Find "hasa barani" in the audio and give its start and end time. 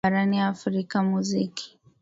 0.03-0.39